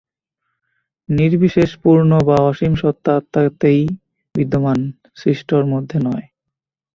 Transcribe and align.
নির্বিশেষ 1.09 1.69
পূর্ণ 1.83 2.11
বা 2.27 2.37
অসীম 2.49 2.73
সত্তা 2.75 3.11
আত্মাতেই 3.15 3.81
বিদ্যমান, 4.35 4.79
সৃষ্টর 5.17 5.63
মধ্যে 5.65 5.97
নয়। 6.07 6.25